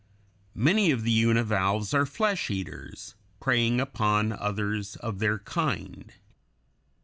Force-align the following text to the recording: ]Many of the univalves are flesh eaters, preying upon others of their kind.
]Many 0.55 0.89
of 0.89 1.03
the 1.03 1.11
univalves 1.11 1.93
are 1.93 2.07
flesh 2.07 2.49
eaters, 2.49 3.13
preying 3.39 3.79
upon 3.79 4.31
others 4.31 4.95
of 4.95 5.19
their 5.19 5.37
kind. 5.37 6.11